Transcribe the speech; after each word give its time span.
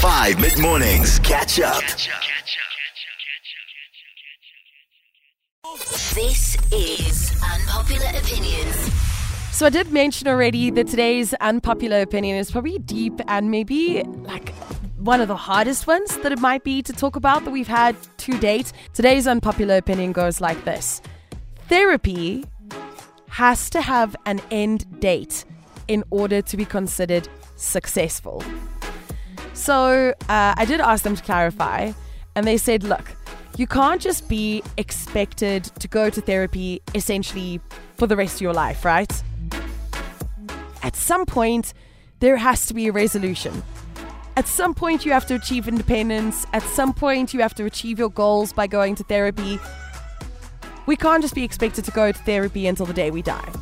5 0.00 0.40
mid 0.40 0.58
mornings. 0.58 1.18
Catch 1.18 1.60
up. 1.60 1.82
This 6.14 6.56
is 6.72 7.30
Unpopular 7.44 8.06
Opinions. 8.18 8.76
So 9.52 9.66
I 9.66 9.68
did 9.68 9.92
mention 9.92 10.26
already 10.26 10.70
that 10.70 10.86
today's 10.86 11.34
unpopular 11.34 12.00
opinion 12.00 12.38
is 12.38 12.50
probably 12.50 12.78
deep 12.78 13.20
and 13.28 13.50
maybe 13.50 14.02
like 14.02 14.54
one 14.96 15.20
of 15.20 15.28
the 15.28 15.36
hardest 15.36 15.86
ones 15.86 16.16
that 16.16 16.32
it 16.32 16.38
might 16.38 16.64
be 16.64 16.80
to 16.80 16.94
talk 16.94 17.16
about 17.16 17.44
that 17.44 17.50
we've 17.50 17.68
had 17.68 17.94
to 18.20 18.38
date. 18.38 18.72
Today's 18.94 19.26
unpopular 19.26 19.76
opinion 19.76 20.12
goes 20.12 20.40
like 20.40 20.64
this 20.64 21.02
Therapy 21.68 22.46
has 23.28 23.68
to 23.68 23.82
have 23.82 24.16
an 24.24 24.40
end 24.50 24.98
date 24.98 25.44
in 25.88 26.04
order 26.10 26.40
to 26.40 26.56
be 26.56 26.64
considered 26.64 27.28
successful. 27.56 28.42
So 29.60 30.14
uh, 30.30 30.54
I 30.56 30.64
did 30.64 30.80
ask 30.80 31.04
them 31.04 31.14
to 31.14 31.22
clarify, 31.22 31.92
and 32.34 32.46
they 32.46 32.56
said, 32.56 32.82
look, 32.82 33.14
you 33.58 33.66
can't 33.66 34.00
just 34.00 34.26
be 34.26 34.62
expected 34.78 35.64
to 35.80 35.86
go 35.86 36.08
to 36.08 36.18
therapy 36.22 36.80
essentially 36.94 37.60
for 37.98 38.06
the 38.06 38.16
rest 38.16 38.36
of 38.36 38.40
your 38.40 38.54
life, 38.54 38.86
right? 38.86 39.12
At 40.82 40.96
some 40.96 41.26
point, 41.26 41.74
there 42.20 42.38
has 42.38 42.64
to 42.68 42.74
be 42.74 42.88
a 42.88 42.92
resolution. 42.92 43.62
At 44.34 44.48
some 44.48 44.72
point, 44.72 45.04
you 45.04 45.12
have 45.12 45.26
to 45.26 45.34
achieve 45.34 45.68
independence. 45.68 46.46
At 46.54 46.62
some 46.62 46.94
point, 46.94 47.34
you 47.34 47.40
have 47.40 47.54
to 47.56 47.66
achieve 47.66 47.98
your 47.98 48.08
goals 48.08 48.54
by 48.54 48.66
going 48.66 48.94
to 48.94 49.04
therapy. 49.04 49.60
We 50.86 50.96
can't 50.96 51.22
just 51.22 51.34
be 51.34 51.44
expected 51.44 51.84
to 51.84 51.90
go 51.90 52.10
to 52.10 52.18
therapy 52.18 52.66
until 52.66 52.86
the 52.86 52.94
day 52.94 53.10
we 53.10 53.20
die. 53.20 53.52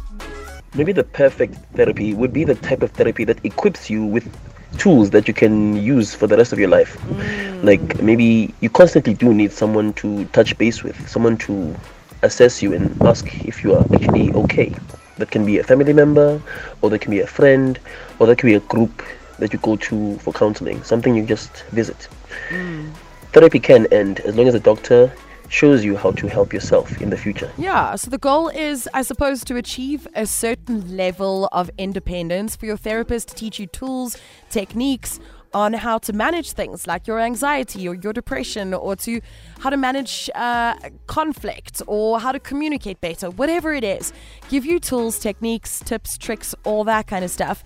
maybe 0.76 0.92
the 0.92 1.02
perfect 1.02 1.56
therapy 1.74 2.14
would 2.14 2.32
be 2.32 2.44
the 2.44 2.54
type 2.54 2.82
of 2.82 2.92
therapy 2.92 3.24
that 3.24 3.44
equips 3.44 3.90
you 3.90 4.04
with 4.04 4.30
tools 4.78 5.10
that 5.10 5.28
you 5.28 5.34
can 5.34 5.76
use 5.76 6.14
for 6.14 6.26
the 6.26 6.36
rest 6.36 6.52
of 6.52 6.58
your 6.58 6.68
life. 6.68 6.96
Mm. 6.98 7.64
Like 7.64 8.02
maybe 8.02 8.54
you 8.60 8.70
constantly 8.70 9.14
do 9.14 9.34
need 9.34 9.52
someone 9.52 9.92
to 9.94 10.24
touch 10.26 10.56
base 10.56 10.82
with, 10.82 11.08
someone 11.08 11.36
to 11.38 11.76
assess 12.22 12.62
you 12.62 12.72
and 12.72 13.00
ask 13.02 13.26
if 13.44 13.62
you 13.62 13.74
are 13.74 13.84
actually 13.92 14.32
okay. 14.32 14.74
That 15.18 15.30
can 15.30 15.44
be 15.44 15.58
a 15.58 15.64
family 15.64 15.92
member, 15.92 16.40
or 16.80 16.90
that 16.90 17.00
can 17.00 17.10
be 17.10 17.20
a 17.20 17.26
friend, 17.26 17.78
or 18.18 18.26
that 18.26 18.38
can 18.38 18.48
be 18.48 18.54
a 18.54 18.60
group 18.60 19.02
that 19.38 19.52
you 19.52 19.58
go 19.60 19.76
to 19.76 20.18
for 20.18 20.32
counseling, 20.32 20.82
something 20.84 21.14
you 21.14 21.24
just 21.24 21.64
visit. 21.70 22.08
Mm. 22.50 22.92
Therapy 23.32 23.58
can 23.60 23.86
end 23.92 24.20
as 24.20 24.36
long 24.36 24.46
as 24.46 24.54
the 24.54 24.60
doctor 24.60 25.12
shows 25.48 25.84
you 25.84 25.96
how 25.96 26.10
to 26.12 26.28
help 26.28 26.52
yourself 26.52 27.00
in 27.00 27.10
the 27.10 27.16
future. 27.16 27.50
Yeah, 27.56 27.94
so 27.96 28.10
the 28.10 28.18
goal 28.18 28.48
is, 28.48 28.88
I 28.92 29.02
suppose, 29.02 29.44
to 29.44 29.56
achieve 29.56 30.06
a 30.14 30.26
certain 30.26 30.96
level 30.96 31.48
of 31.52 31.70
independence 31.78 32.56
for 32.56 32.66
your 32.66 32.76
therapist 32.76 33.28
to 33.28 33.34
teach 33.34 33.58
you 33.58 33.66
tools, 33.66 34.16
techniques 34.50 35.20
on 35.54 35.72
how 35.72 35.98
to 35.98 36.12
manage 36.12 36.52
things 36.52 36.86
like 36.86 37.06
your 37.06 37.18
anxiety 37.18 37.88
or 37.88 37.94
your 37.94 38.12
depression, 38.12 38.74
or 38.74 38.94
to 38.96 39.20
how 39.60 39.70
to 39.70 39.76
manage 39.76 40.28
uh, 40.34 40.74
conflict 41.06 41.80
or 41.86 42.20
how 42.20 42.32
to 42.32 42.38
communicate 42.38 43.00
better, 43.00 43.30
whatever 43.30 43.72
it 43.72 43.84
is. 43.84 44.12
Give 44.50 44.66
you 44.66 44.78
tools, 44.78 45.18
techniques, 45.18 45.80
tips, 45.80 46.18
tricks, 46.18 46.54
all 46.64 46.84
that 46.84 47.06
kind 47.06 47.24
of 47.24 47.30
stuff. 47.30 47.64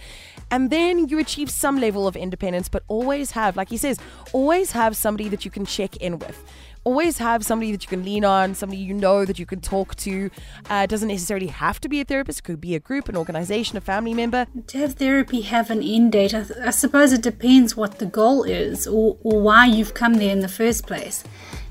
And 0.51 0.71
then 0.71 1.09
you 1.09 1.19
achieve 1.19 1.51
some 1.51 1.81
level 1.81 2.07
of 2.07 2.15
independence, 2.15 2.69
but 2.69 2.83
always 2.87 3.33
have, 3.33 3.57
like 3.57 3.71
he 3.71 3.77
says, 3.77 3.99
always 4.33 4.73
have 4.73 4.97
somebody 4.97 5.29
that 5.31 5.45
you 5.45 5.51
can 5.51 5.67
check 5.67 5.97
in 5.97 6.19
with 6.19 6.45
always 6.85 7.19
have 7.19 7.45
somebody 7.45 7.73
that 7.73 7.83
you 7.83 7.89
can 7.89 8.05
lean 8.05 8.25
on, 8.25 8.55
somebody 8.55 8.81
you 8.81 8.95
know 8.95 9.25
that 9.25 9.39
you 9.39 9.47
can 9.47 9.61
talk 9.61 9.95
to. 9.97 10.31
Uh, 10.69 10.87
doesn't 10.87 11.09
necessarily 11.09 11.47
have 11.47 11.81
to 11.81 11.89
be 11.89 12.01
a 12.01 12.05
therapist, 12.05 12.41
it 12.41 12.43
could 12.43 12.61
be 12.61 12.75
a 12.75 12.81
group, 12.81 13.09
an 13.09 13.17
organization, 13.17 13.77
a 13.77 13.81
family 13.81 14.15
member. 14.15 14.47
To 14.67 14.79
have 14.79 14.95
therapy 14.95 15.43
have 15.43 15.71
an 15.71 15.83
end 15.83 16.13
date, 16.13 16.35
I, 16.35 16.45
I 16.65 16.71
suppose 16.71 17.13
it 17.13 17.23
depends 17.23 17.77
what 17.77 17.99
the 17.99 18.07
goal 18.07 18.43
is 18.45 18.87
or, 18.87 19.17
or 19.23 19.41
why 19.41 19.67
you've 19.67 19.95
come 19.95 20.15
there 20.15 20.33
in 20.33 20.41
the 20.41 20.49
first 20.49 20.87
place. 20.87 21.25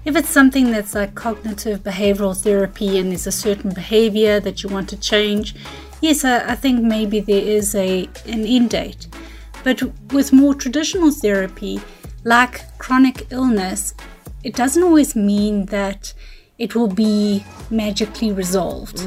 If 0.04 0.16
it's 0.16 0.30
something 0.30 0.72
that's 0.72 0.96
like 0.96 1.14
cognitive 1.14 1.82
behavioral 1.82 2.36
therapy 2.36 2.98
and 2.98 3.12
there's 3.12 3.28
a 3.28 3.32
certain 3.32 3.72
behavior 3.74 4.40
that 4.40 4.64
you 4.64 4.70
want 4.70 4.90
to 4.90 5.00
change, 5.00 5.56
yes, 6.02 6.26
I, 6.26 6.52
I 6.52 6.56
think 6.56 6.82
maybe 6.82 7.20
there 7.20 7.42
is 7.42 7.76
a 7.76 8.10
an 8.26 8.46
end 8.46 8.72
date. 8.72 9.08
But 9.64 9.84
with 10.12 10.34
more 10.34 10.56
traditional 10.56 11.12
therapy, 11.12 11.80
like 12.24 12.78
chronic 12.80 13.28
illness, 13.30 13.94
it 14.44 14.56
doesn't 14.56 14.84
always 14.84 15.16
mean 15.16 15.66
that 15.68 16.14
it 16.62 16.76
will 16.76 16.88
be 16.88 17.44
magically 17.72 18.32
resolved. 18.32 18.98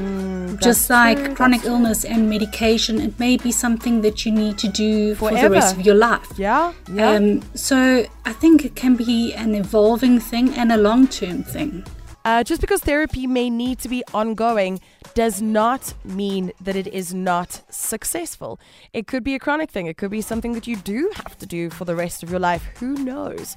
Just 0.60 0.90
like 0.90 1.18
true, 1.18 1.34
chronic 1.36 1.64
illness 1.64 2.04
and 2.04 2.28
medication, 2.28 3.00
it 3.00 3.18
may 3.20 3.36
be 3.36 3.52
something 3.52 4.00
that 4.00 4.26
you 4.26 4.32
need 4.32 4.58
to 4.58 4.68
do 4.68 5.14
for 5.14 5.30
the 5.30 5.48
rest 5.48 5.76
of 5.76 5.86
your 5.86 5.94
life. 5.94 6.36
Yeah, 6.36 6.72
yeah. 6.92 7.10
Um, 7.10 7.42
so 7.54 8.06
I 8.24 8.32
think 8.32 8.64
it 8.64 8.74
can 8.74 8.96
be 8.96 9.32
an 9.34 9.54
evolving 9.54 10.18
thing 10.18 10.52
and 10.54 10.72
a 10.72 10.76
long 10.76 11.06
term 11.06 11.44
thing. 11.44 11.84
Uh, 12.24 12.42
just 12.42 12.60
because 12.60 12.80
therapy 12.80 13.26
may 13.26 13.50
need 13.50 13.78
to 13.78 13.88
be 13.88 14.02
ongoing 14.14 14.80
does 15.12 15.42
not 15.42 15.92
mean 16.04 16.52
that 16.60 16.74
it 16.74 16.86
is 16.86 17.12
not 17.12 17.62
successful. 17.68 18.58
It 18.92 19.06
could 19.06 19.22
be 19.22 19.34
a 19.34 19.38
chronic 19.38 19.70
thing, 19.70 19.86
it 19.86 19.96
could 19.96 20.10
be 20.10 20.22
something 20.22 20.54
that 20.54 20.66
you 20.66 20.76
do 20.76 21.12
have 21.16 21.38
to 21.38 21.46
do 21.46 21.70
for 21.70 21.84
the 21.84 21.94
rest 21.94 22.22
of 22.22 22.30
your 22.30 22.40
life. 22.40 22.64
Who 22.80 22.94
knows? 22.94 23.56